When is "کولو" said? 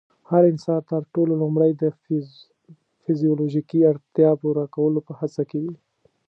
4.75-4.99